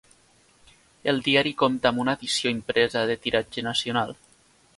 El 1.13 1.19
diari 1.27 1.51
compta 1.59 1.91
amb 1.91 2.01
una 2.05 2.15
edició 2.19 2.55
impresa 2.55 3.05
de 3.11 3.19
tiratge 3.27 3.67
nacional. 3.71 4.19